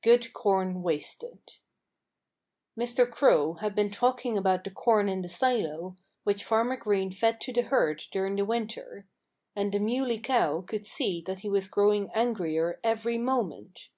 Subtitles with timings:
[0.00, 1.38] XX GOOD CORN WASTED
[2.80, 3.10] Mr.
[3.10, 7.52] Crow had been talking about the corn in the silo, which Farmer Green fed to
[7.52, 9.06] the herd during the winter.
[9.54, 13.90] And the Muley Cow could see that he was growing angrier every moment.